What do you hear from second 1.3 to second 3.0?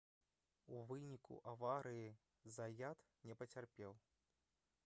аварыі заят